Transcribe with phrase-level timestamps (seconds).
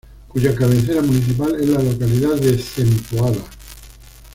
[0.29, 3.45] Cuya cabecera municipal es la localidad de Zempoala.